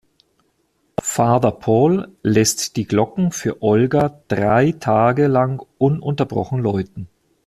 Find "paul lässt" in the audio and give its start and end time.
1.51-2.75